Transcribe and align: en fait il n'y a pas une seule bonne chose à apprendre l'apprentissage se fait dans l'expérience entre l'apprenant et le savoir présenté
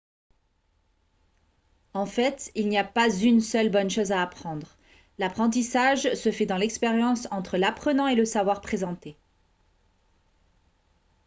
en 1.93 2.07
fait 2.07 2.49
il 2.55 2.67
n'y 2.69 2.77
a 2.79 2.83
pas 2.83 3.13
une 3.15 3.39
seule 3.39 3.69
bonne 3.69 3.91
chose 3.91 4.11
à 4.11 4.23
apprendre 4.23 4.65
l'apprentissage 5.19 6.15
se 6.15 6.31
fait 6.31 6.47
dans 6.47 6.57
l'expérience 6.57 7.27
entre 7.29 7.55
l'apprenant 7.55 8.07
et 8.07 8.15
le 8.15 8.25
savoir 8.25 8.61
présenté 8.61 9.15